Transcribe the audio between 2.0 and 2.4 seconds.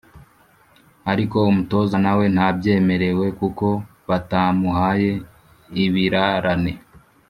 nawe